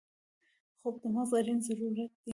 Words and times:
خوب 0.79 0.95
د 1.01 1.03
مغز 1.15 1.31
اړین 1.37 1.59
ضرورت 1.67 2.11
دی 2.23 2.29